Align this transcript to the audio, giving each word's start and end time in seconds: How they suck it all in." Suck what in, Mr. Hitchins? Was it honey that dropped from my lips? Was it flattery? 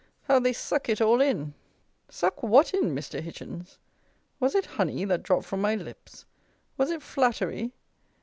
How 0.23 0.39
they 0.39 0.51
suck 0.51 0.89
it 0.89 0.99
all 0.99 1.21
in." 1.21 1.53
Suck 2.09 2.41
what 2.41 2.73
in, 2.73 2.95
Mr. 2.95 3.19
Hitchins? 3.21 3.77
Was 4.39 4.55
it 4.55 4.65
honey 4.65 5.05
that 5.05 5.21
dropped 5.21 5.45
from 5.45 5.61
my 5.61 5.75
lips? 5.75 6.25
Was 6.75 6.89
it 6.89 7.03
flattery? 7.03 7.71